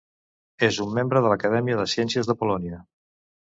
[0.67, 2.81] És un membre de l'Acadèmia de Ciències de Polònia.